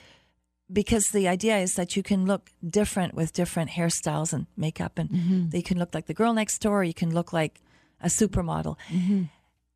[0.72, 5.10] because the idea is that you can look different with different hairstyles and makeup and
[5.10, 5.48] mm-hmm.
[5.48, 7.60] that you can look like the girl next door or you can look like
[8.00, 8.76] a supermodel.
[8.88, 9.22] Mm-hmm.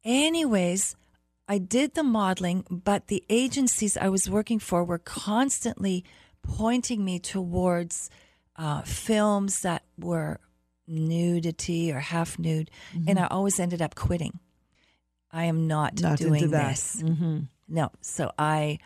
[0.04, 0.94] Anyways,
[1.48, 6.04] I did the modeling, but the agencies I was working for were constantly
[6.42, 8.10] pointing me towards
[8.60, 10.38] uh, films that were
[10.86, 12.70] nudity or half nude,
[13.06, 14.38] and I always ended up quitting.
[15.32, 17.00] I am not, Not doing this.
[17.00, 17.38] Mm-hmm.
[17.68, 17.90] No.
[18.00, 18.78] So I,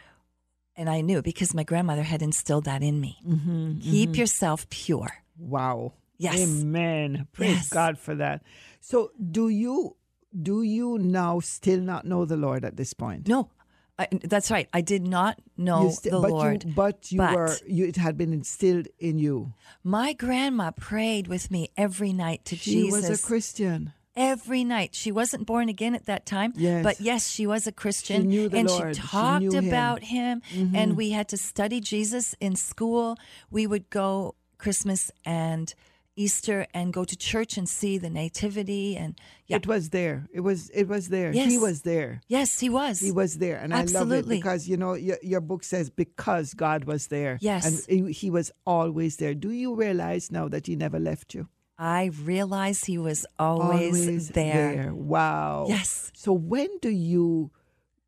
[0.76, 3.18] and I knew because my grandmother had instilled that in me.
[3.26, 3.80] Mm-hmm.
[3.80, 5.08] Keep yourself pure.
[5.38, 5.94] Wow.
[6.18, 6.38] Yes.
[6.38, 7.26] Amen.
[7.32, 7.68] Praise Yes.
[7.70, 8.42] God for that.
[8.80, 9.96] So, do you
[10.40, 13.26] do you now still not know the Lord at this point?
[13.28, 13.50] No,
[13.98, 14.68] I, that's right.
[14.72, 16.64] I did not know sti- the but Lord.
[16.64, 17.86] You, but you but- were you.
[17.86, 19.52] It had been instilled in you.
[19.84, 23.04] My grandma prayed with me every night to She Jesus.
[23.04, 23.92] She was a Christian.
[24.16, 24.94] every night.
[24.94, 26.82] She wasn't born again at that time, Yes.
[26.82, 28.22] but yes, she was a Christian.
[28.22, 28.96] She knew the and Lord.
[28.96, 29.64] she She talked knew him.
[29.64, 29.68] Mm-hmm.
[29.68, 30.42] about him,
[30.74, 33.16] and we had to study Jesus in school.
[33.50, 35.72] We would go Christmas and
[36.16, 39.56] Easter and go to church and see the nativity and yeah.
[39.56, 40.26] It was there.
[40.32, 40.70] It was.
[40.70, 41.30] It was there.
[41.30, 42.22] He was there.
[42.28, 43.00] yes, he was.
[43.00, 46.54] He was there, and I love it because you know your, your book says because
[46.54, 47.38] God was there.
[47.42, 47.86] Yes.
[47.86, 49.34] and he, was always there.
[49.34, 51.48] Do you realize now that He never left you?
[51.78, 54.94] I realized he was always, there.
[54.94, 55.66] Wow.
[55.68, 56.12] Yes.
[56.14, 57.50] So when do you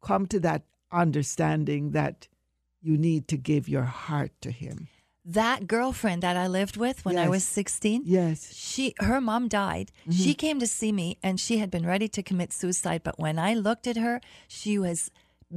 [0.00, 2.28] come to that understanding that
[2.80, 4.88] you need to give your heart to Him?
[5.28, 8.54] That girlfriend that I lived with when I was 16, Yes.
[8.54, 9.90] she her mom died.
[10.02, 10.12] Mm-hmm.
[10.12, 13.36] She came to see me and she had been ready to commit suicide, but when
[13.36, 15.10] I looked at her, she was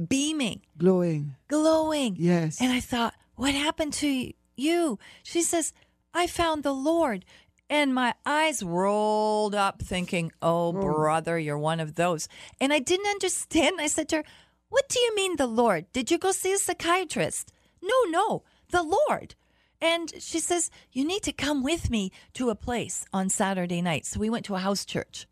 [0.08, 1.36] beaming, Glowing.
[1.46, 2.16] glowing.
[2.18, 2.60] Yes.
[2.60, 5.72] And I thought, "What happened to you?" She says,
[6.12, 7.24] "I found the Lord."
[7.68, 10.72] And my eyes rolled up thinking, "Oh, oh.
[10.72, 12.28] brother, you're one of those."
[12.60, 13.80] And I didn't understand.
[13.80, 14.24] I said to her,
[14.68, 15.86] "What do you mean the Lord?
[15.92, 19.36] Did you go see a psychiatrist?" "No, no, the Lord."
[19.82, 24.06] And she says, You need to come with me to a place on Saturday night.
[24.06, 25.26] So we went to a house church.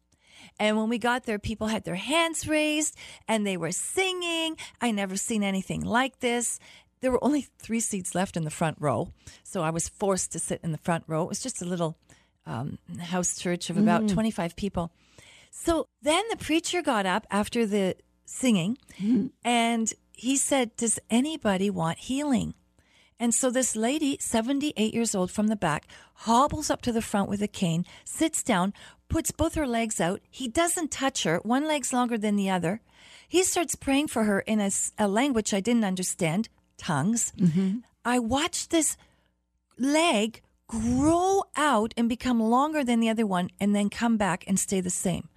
[0.59, 2.97] And when we got there, people had their hands raised
[3.29, 4.57] and they were singing.
[4.81, 6.59] I never seen anything like this.
[7.01, 9.13] There were only three seats left in the front row.
[9.45, 11.23] So I was forced to sit in the front row.
[11.23, 11.97] It was just a little
[12.45, 14.91] um, house church of about 25 people.
[15.51, 18.79] So then the preacher got up after the singing
[19.45, 22.55] and he said, Does anybody want healing?
[23.21, 27.29] And so this lady, 78 years old from the back, hobbles up to the front
[27.29, 28.73] with a cane, sits down,
[29.09, 30.21] puts both her legs out.
[30.31, 31.39] He doesn't touch her.
[31.39, 32.81] One leg's longer than the other.
[33.27, 34.61] He starts praying for her in
[34.99, 37.33] a language I didn't understand, tongues.
[37.39, 37.79] Mm-hmm.
[38.05, 38.97] I watched this
[39.79, 44.61] leg grow out and become longer than the other one and then come back and
[44.61, 45.29] stay the same.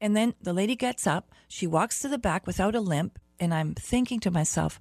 [0.00, 3.54] And then the lady gets up, she walks to the back without a limp, and
[3.54, 4.78] I'm thinking to myself,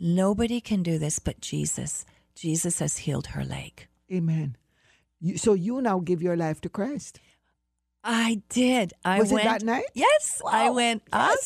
[0.00, 2.04] nobody can do this but Jesus.
[2.34, 3.86] Jesus has healed her leg.
[4.12, 4.56] Amen.
[5.20, 7.20] You, so you now give your life to Christ.
[8.02, 8.94] I did.
[9.04, 9.84] I Was it went that night?
[9.94, 10.74] Yes, I Wow.
[10.76, 11.38] went up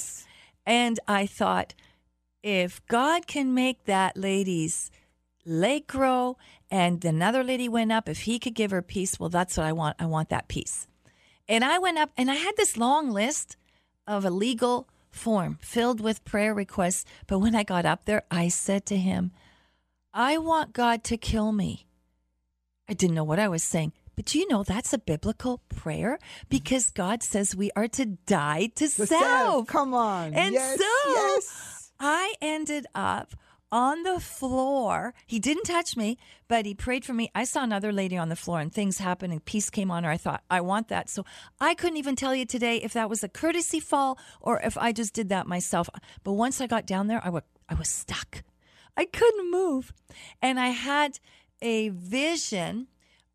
[0.65, 1.75] and I thought
[2.43, 4.91] if God can make that lady's
[5.45, 6.37] leg grow
[6.71, 9.73] and another lady went up, if he could give her peace, well that's what I
[9.73, 9.97] want.
[9.99, 10.87] I want that peace.
[11.49, 13.57] And I went up and I had this long list
[14.07, 17.05] of a legal form filled with prayer requests.
[17.27, 19.33] But when I got up there, I said to him,
[20.13, 21.87] I want God to kill me.
[22.89, 23.93] I didn't know what I was saying.
[24.17, 26.19] But do you know that's a biblical prayer?
[26.49, 29.67] Because God says we are to die to The self.
[29.67, 30.35] Come on.
[30.35, 31.93] And yes, so yes.
[31.99, 33.35] I ended up
[33.75, 35.13] on the floor.
[35.27, 37.29] He didn't touch me, but he prayed for me.
[37.35, 40.11] I saw another lady on the floor and things happened and peace came on her.
[40.11, 41.11] I thought, I want that.
[41.11, 41.25] So
[41.61, 44.93] I couldn't even tell you today if that was a courtesy fall or if I
[44.93, 45.89] just did that myself.
[46.23, 48.45] But once I got down there, I wa- I was stuck.
[48.97, 49.93] I couldn't move.
[50.41, 51.19] And I had
[51.61, 52.87] a vision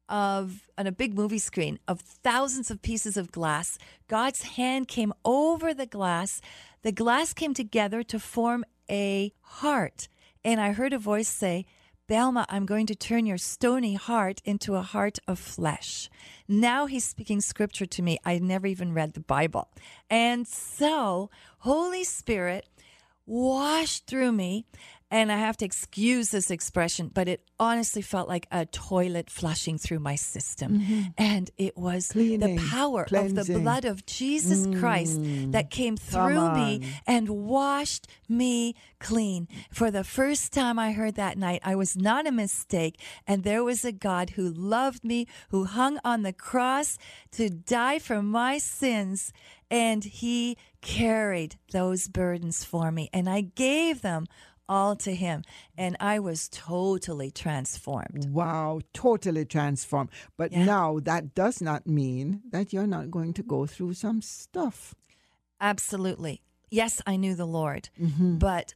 [0.08, 3.78] of on a big movie screen of thousands of pieces of glass.
[4.08, 6.40] God's hand came over the glass.
[6.82, 10.08] The glass came together to form a heart.
[10.44, 11.66] And I heard a voice say,
[12.10, 16.10] Belma, I'm going to turn your stony heart into a heart of flesh.
[16.48, 18.18] Now he's speaking scripture to me.
[18.26, 19.70] I never even read the Bible.
[20.10, 22.68] And so, Holy Spirit
[23.28, 24.66] washed through me.
[25.12, 29.80] And I have to excuse this expression, but it honestly felt like a toilet flushing
[29.80, 31.14] through my system.
[31.18, 35.20] And it was Cleaning, the power of the blood of Jesus Christ
[35.52, 39.48] that came through me and washed me clean.
[39.72, 43.00] For the first time I heard that night, I was not a mistake.
[43.26, 47.00] And there was a God who loved me, who hung on the cross
[47.32, 49.34] to die for my sins.
[49.72, 53.10] And he carried those burdens for me.
[53.14, 54.26] And I gave them
[54.70, 55.44] all to him.
[55.78, 58.30] And I was totally transformed.
[58.30, 60.12] Wow, totally transformed.
[60.38, 60.64] But Yeah.
[60.64, 64.96] now that does not mean that you're not going to go through some stuff.
[65.60, 66.42] Absolutely.
[66.70, 68.38] Yes, I knew the Lord, mm-hmm.
[68.38, 68.76] but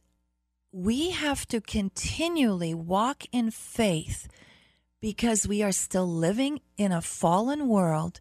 [0.72, 4.26] we have to continually walk in faith
[5.00, 8.20] because we are still living in a fallen world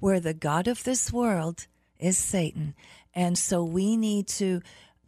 [0.00, 1.68] where the God of this world
[2.00, 2.74] is Satan.
[3.14, 4.60] And so we need to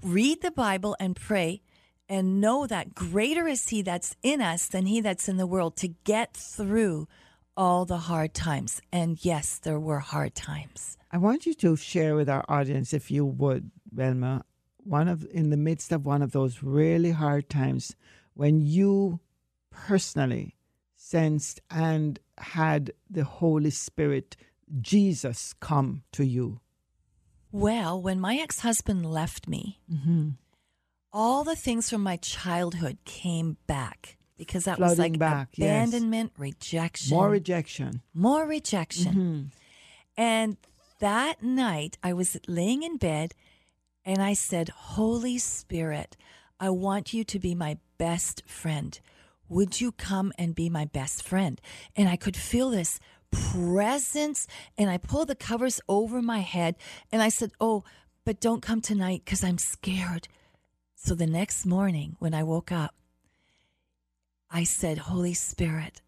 [0.02, 1.62] read the Bible and pray
[2.08, 5.76] and know that greater is He that's in us than He that's in the world
[5.76, 7.08] to get through
[7.56, 8.80] all the hard times.
[8.92, 10.96] And yes, there were hard times.
[11.10, 14.42] I want you to share with our audience, if you would, Belma,
[14.78, 17.94] one of in the midst of one of those really hard times
[18.34, 19.20] when you
[19.70, 20.56] personally
[20.96, 24.36] sensed and had the Holy Spirit,
[24.80, 26.60] Jesus, come to you.
[27.52, 30.30] Well, when my ex husband left me, mm-hmm.
[31.14, 35.68] All the things from my childhood came back because that was like back, yes.
[35.68, 38.02] abandonment, rejection, More rejection.
[38.12, 39.14] more rejection.
[39.14, 39.42] Mm-hmm.
[40.16, 40.56] And
[40.98, 43.34] that night, I was laying in bed
[44.04, 46.16] and I said, Holy Spirit,
[46.58, 48.98] I want you to be my best friend.
[49.48, 51.60] Would you come and be my best friend?
[51.94, 52.98] And I could feel this
[53.30, 54.46] presence.
[54.76, 56.76] And I pulled the covers over my head
[57.12, 57.84] and I said, Oh,
[58.24, 60.28] but don't come tonight because I'm scared.
[61.04, 62.94] So the next morning, when I woke up,
[64.50, 66.00] I said, Holy Spirit,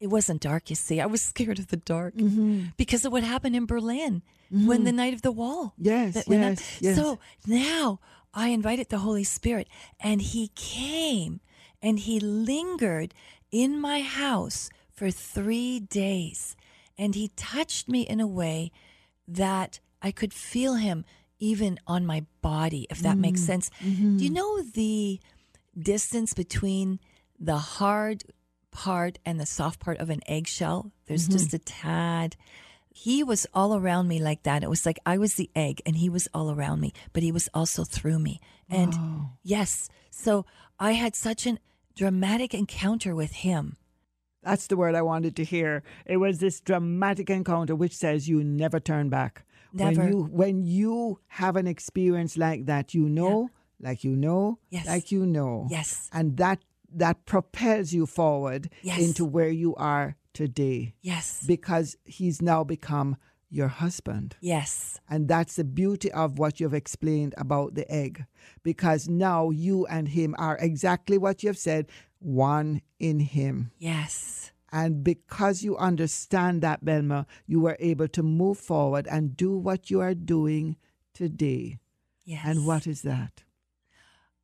[0.00, 0.98] it wasn't dark, you see.
[0.98, 2.68] I was scared of the dark mm-hmm.
[2.78, 4.84] because of what happened in Berlin when mm-hmm.
[4.84, 5.74] the night of the wall.
[5.76, 6.50] Yes, that went up.
[6.52, 6.96] yes, yes.
[6.96, 8.00] So now
[8.32, 9.68] I invited the Holy Spirit,
[10.00, 11.40] and He came
[11.82, 13.12] and He lingered
[13.50, 16.56] in my house for three days.
[16.96, 18.72] And He touched me in a way
[19.28, 21.04] that I could feel Him
[21.40, 23.20] even on my body, if that Mm.
[23.20, 23.70] makes sense.
[23.82, 24.18] Mm-hmm.
[24.18, 25.18] Do you know the
[25.78, 27.00] distance between
[27.38, 28.24] the hard
[28.70, 30.92] part and the soft part of an eggshell?
[31.06, 31.32] There's Mm-hmm.
[31.38, 32.36] just a tad.
[32.92, 34.62] He was all around me like that.
[34.62, 37.32] It was like I was the egg and he was all around me, but he
[37.32, 38.40] was also through me.
[38.68, 38.94] And
[39.42, 40.44] yes, so
[40.78, 41.58] I had such a
[41.96, 43.76] dramatic encounter with him.
[44.42, 45.82] That's the word I wanted to hear.
[46.06, 49.44] It was this dramatic encounter which says you never turn back.
[49.72, 50.00] Never.
[50.02, 54.86] When you when you have an experience like that, you know, like you know, Yes.
[54.86, 55.66] like you know.
[55.70, 56.08] Yes.
[56.12, 56.58] And that
[56.92, 58.98] that propels you forward Yes.
[59.00, 60.94] into where you are today.
[61.02, 61.44] Yes.
[61.46, 63.16] Because he's now become
[63.48, 64.36] your husband.
[64.40, 64.98] Yes.
[65.08, 68.24] And that's the beauty of what you've explained about the egg.
[68.62, 71.86] Because now you and him are exactly what you've said,
[72.20, 73.72] one in him.
[73.78, 74.49] Yes.
[74.72, 79.90] And because you understand that, Belma, you were able to move forward and do what
[79.90, 80.76] you are doing
[81.12, 81.78] today.
[82.24, 82.42] Yes.
[82.44, 83.42] And what is that?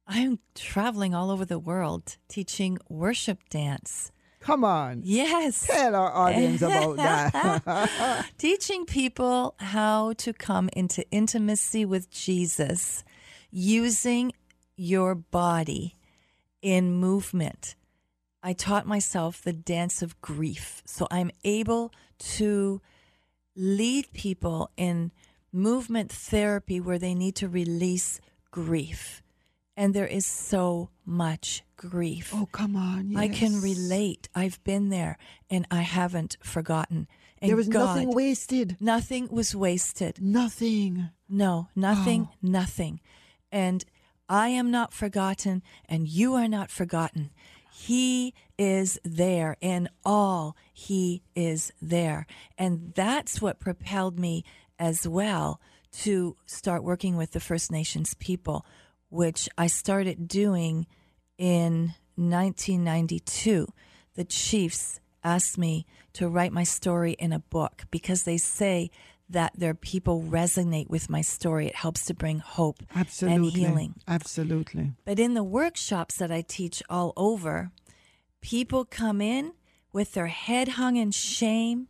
[0.07, 4.13] I'm traveling all over the world teaching worship dance.
[4.41, 5.01] Come on.
[5.03, 5.67] Yes.
[5.67, 8.29] Tell our audience about that.
[8.39, 13.03] teaching people how to come into intimacy with Jesus
[13.51, 14.33] using
[14.77, 15.97] your body
[16.63, 17.75] in movement.
[18.47, 20.81] I taught myself the dance of grief.
[20.87, 21.93] So I'm able
[22.37, 22.81] to
[23.57, 25.11] lead people in
[25.53, 28.21] movement therapy where they need to release
[28.53, 29.21] grief.
[29.77, 32.31] And there is so much grief.
[32.33, 33.17] oh, come on.
[33.17, 34.29] I can relate.
[34.33, 35.19] I've been there
[35.51, 37.09] and I haven't forgotten.
[37.43, 38.77] And There was God, nothing wasted.
[38.79, 40.23] nothing was wasted.
[40.23, 41.11] Nothing.
[41.29, 42.35] No, nothing, oh.
[42.41, 43.01] nothing.
[43.51, 43.85] And
[44.29, 47.31] I am not forgotten and you are not forgotten.
[47.79, 50.57] He is there in all.
[50.73, 52.27] He is there.
[52.57, 54.45] And that's what propelled me
[54.79, 55.61] as well
[55.99, 58.65] to start working with the First Nations people,
[59.11, 60.87] which I started doing
[61.37, 63.69] in 1992.
[64.15, 68.91] The chiefs asked me to write my story in a book because they say
[69.29, 71.67] that their people resonate with my story.
[71.67, 73.49] It helps to bring hope Absolutely.
[73.49, 73.95] and healing.
[74.07, 74.93] Absolutely.
[75.05, 77.71] But in the workshops that I teach all over,
[78.41, 79.53] people come in
[79.93, 81.89] with their head hung in shame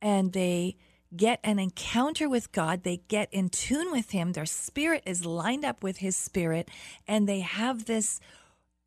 [0.00, 0.76] and they
[1.14, 2.82] get an encounter with God.
[2.82, 4.32] They get in tune with Him.
[4.32, 6.68] Their spirit is lined up with His spirit,
[7.06, 8.20] and they have this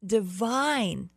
[0.06, 1.10] divine,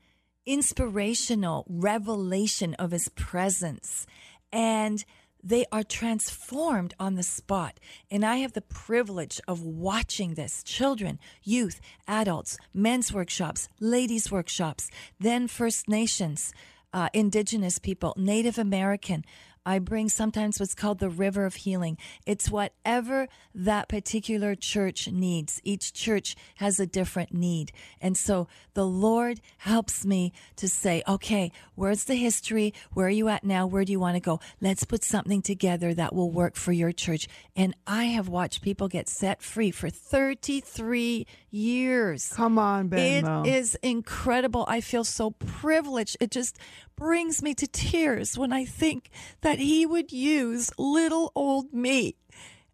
[0.47, 4.07] inspirational revelation of His presence.
[4.53, 5.05] And
[5.49, 7.81] they are transformed on the spot.
[8.11, 14.91] And I have the privilege of watching this children, youth, adults, men's workshops, ladies' workshops,
[15.19, 16.53] then First Nations,
[16.93, 19.25] uh, Indigenous people, Native American,
[19.69, 21.99] I bring sometimes what's called the river of healing.
[22.25, 25.61] It's whatever that particular church needs.
[25.63, 27.71] Each church has a different need.
[28.01, 32.73] And so the Lord helps me to say, okay, where's the history?
[32.95, 33.67] Where are you at now?
[33.67, 34.41] Where do you want to go?
[34.59, 37.29] Let's put something together that will work for your church.
[37.55, 42.33] And I have watched people get set free for 33 years.
[42.33, 43.47] Come on, Belma.
[43.47, 44.65] It is incredible.
[44.67, 46.17] I feel so privileged.
[46.21, 46.59] It just
[46.99, 49.11] brings me to tears when I think
[49.43, 52.17] that he would use little old me.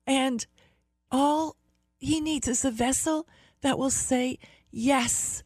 [0.07, 0.47] And
[1.11, 1.57] all
[1.99, 3.29] he needs is a vessel
[3.61, 4.39] that will say
[4.71, 5.43] yes.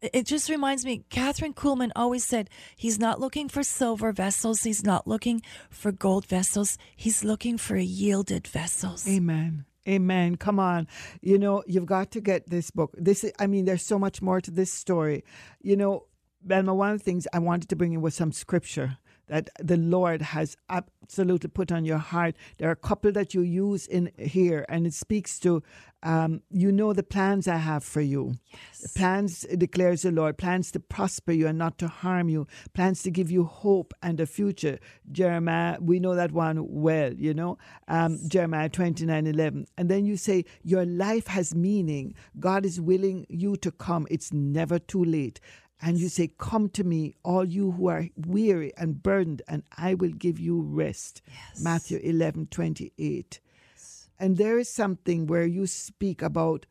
[0.00, 4.62] It just reminds me, Kathryn Kuhlman always said, he's not looking for silver vessels.
[4.62, 6.76] He's not looking for gold vessels.
[6.96, 9.08] He's looking for yielded vessels.
[9.08, 9.64] Amen.
[9.88, 10.36] Amen.
[10.36, 10.86] Come on.
[11.20, 12.94] You know, you've got to get this book.
[12.96, 15.24] This I mean, there's so much more to this story.
[15.62, 16.04] You know,
[16.46, 19.76] Belma, one of the things I wanted to bring in was some scripture that the
[19.76, 22.34] Lord has absolutely put on your heart.
[22.58, 25.62] There are a couple that you use in here, and it speaks to,
[26.02, 28.34] um, you know, the plans I have for you.
[28.50, 28.92] Yes.
[28.94, 33.10] Plans, declares the Lord, plans to prosper you and not to harm you, plans to
[33.10, 34.78] give you hope and a future.
[35.12, 38.28] Jeremiah, we know that one well, you know, um, yes.
[38.28, 39.66] Jeremiah 29 11.
[39.76, 42.14] And then you say, Your life has meaning.
[42.40, 44.06] God is willing you to come.
[44.10, 45.40] It's never too late.
[45.80, 49.94] And you say, Come to me, all you who are weary and burdened, and I
[49.94, 51.22] will give you rest.
[51.26, 51.62] Yes.
[51.62, 53.40] Matthew 11 28.
[53.72, 54.10] Yes.
[54.18, 56.66] And there is something where you speak about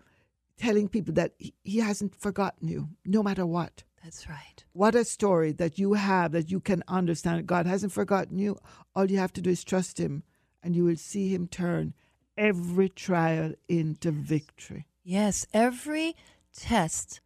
[0.57, 1.33] telling people that
[1.63, 3.83] he hasn't forgotten you, no matter what.
[4.03, 4.63] That's right.
[4.73, 7.45] What a story that you have that you can understand.
[7.45, 8.57] God hasn't forgotten you.
[8.95, 10.23] All you have to do is trust Him,
[10.63, 11.93] and you will see Him turn
[12.37, 14.87] every trial into victory.
[15.03, 16.15] Yes, every
[16.55, 17.21] test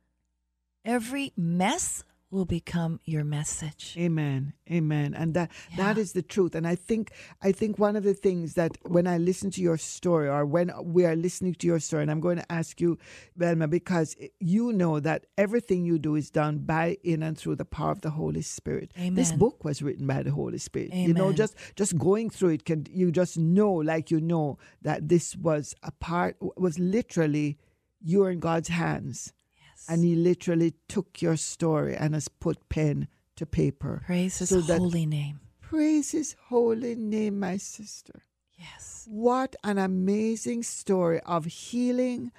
[0.83, 3.93] Every mess will become your message.
[3.97, 4.53] Amen.
[4.71, 5.13] Amen.
[5.13, 5.77] And that yeah.
[5.77, 6.55] that is the truth.
[6.55, 7.11] And I think
[7.41, 10.71] I think one of the things that when I listen to your story or when
[10.81, 12.97] we are listening to your story, and I'm going to ask you,
[13.37, 17.65] Belma, because you know that everything you do is done by in and through the
[17.65, 18.91] power of the Holy Spirit.
[18.97, 19.15] Amen.
[19.15, 20.91] This book was written by the Holy Spirit.
[20.93, 21.07] Amen.
[21.07, 25.09] You know, just just going through it can you just know, like you know, that
[25.09, 27.57] this was a part was literally
[28.03, 29.33] you're in God's hands
[29.87, 34.01] and he literally took your story and has put pen to paper.
[34.05, 35.39] Praise his so holy name.
[35.59, 38.23] Praise his holy name, my sister.
[38.57, 39.07] Yes.
[39.09, 42.31] What an amazing story of healing,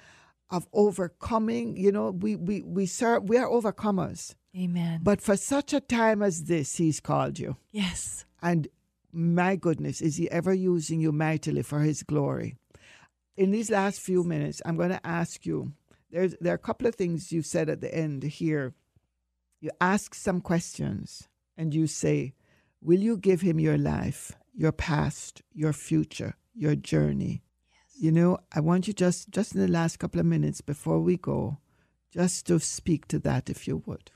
[0.49, 1.75] of overcoming.
[1.75, 4.35] You know, we we we serve we are overcomers.
[4.55, 4.99] Amen.
[5.03, 7.57] But for such a time as this, he's called you.
[7.71, 8.25] Yes.
[8.41, 8.67] And
[9.11, 12.55] my goodness, is he ever using you mightily for his glory?
[13.35, 15.73] In these last few minutes, I'm going to ask you
[16.13, 18.75] there's there are a couple of things you said at the end here.
[19.59, 22.35] You ask some questions and you say,
[22.81, 27.41] Will you give him your life, your past, your future, your journey?
[27.71, 28.03] Yes.
[28.03, 31.17] You know, I want you just just in the last couple of minutes before we
[31.17, 31.57] go,
[32.11, 34.11] just to speak to that if you would.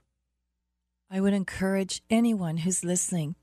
[1.10, 3.36] I would encourage anyone who's listening.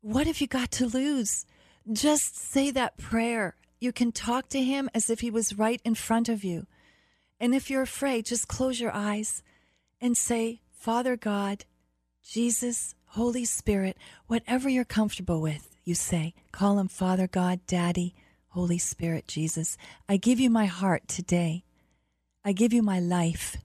[0.00, 1.44] What have you got to lose?
[1.92, 3.56] Just say that prayer.
[3.80, 6.66] You can talk to him as if he was right in front of you.
[7.40, 9.42] And if you're afraid, just close your eyes
[10.00, 11.64] and say, Father God,
[12.22, 18.14] Jesus, Holy Spirit, whatever you're comfortable with, you say, call him Father God, Daddy,
[18.48, 19.76] Holy Spirit, Jesus.
[20.08, 21.64] I give you my heart today.
[22.44, 23.56] I give you my life.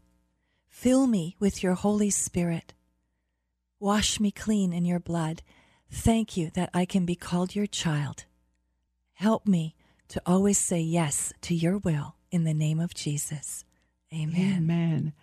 [0.69, 2.73] Fill me with your Holy Spirit.
[3.79, 5.41] Wash me clean in your blood.
[5.91, 8.25] Thank you that I can be called your child.
[9.13, 9.75] Help me
[10.09, 13.63] to always say yes to your will in the name of Jesus.
[14.11, 14.55] Amen.
[14.57, 15.13] Amen.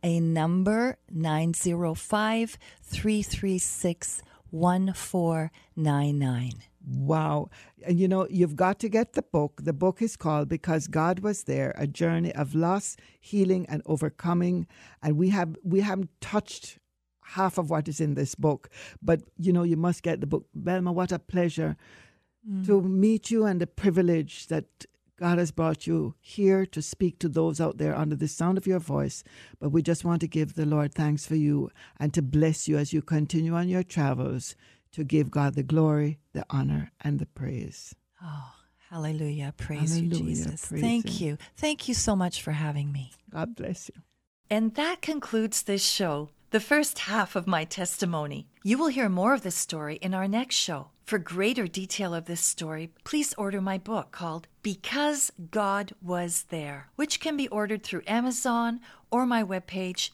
[0.03, 6.53] A number 905 336 1499.
[6.85, 7.49] Wow.
[7.85, 9.61] And you know, you've got to get the book.
[9.63, 14.67] The book is called Because God Was There, a journey of loss, healing and overcoming.
[15.01, 16.79] And we have we haven't touched
[17.23, 18.69] half of what is in this book.
[19.01, 20.45] But you know, you must get the book.
[20.57, 21.77] Belma, what a pleasure
[22.49, 22.65] mm.
[22.65, 24.65] to meet you and the privilege that
[25.17, 28.67] God has brought you here to speak to those out there under the sound of
[28.67, 29.23] your voice.
[29.59, 32.77] But we just want to give the Lord thanks for you and to bless you
[32.77, 34.55] as you continue on your travels
[34.93, 37.95] to give God the glory, the honor, and the praise.
[38.23, 38.53] Oh,
[38.89, 39.53] hallelujah.
[39.57, 40.17] Praise hallelujah.
[40.17, 40.65] you, Jesus.
[40.65, 41.27] Praise Thank him.
[41.27, 41.37] you.
[41.57, 43.11] Thank you so much for having me.
[43.29, 44.01] God bless you.
[44.49, 48.47] And that concludes this show, the first half of my testimony.
[48.63, 50.89] You will hear more of this story in our next show.
[51.05, 56.87] For greater detail of this story, please order my book called Because God Was There,
[56.95, 58.79] which can be ordered through Amazon
[59.11, 60.11] or my webpage,